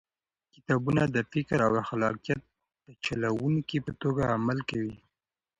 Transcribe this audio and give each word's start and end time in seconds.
کتابونه 0.53 1.01
د 1.15 1.17
فکر 1.31 1.57
او 1.67 1.71
خلاقیت 1.89 2.41
د 2.87 2.89
چلوونکي 3.05 3.77
په 3.85 3.91
توګه 4.01 4.23
عمل 4.35 4.59
کوي. 4.69 4.95